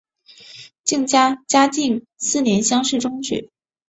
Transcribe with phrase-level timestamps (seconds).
[1.45, 3.51] 嘉靖四年乡试中举。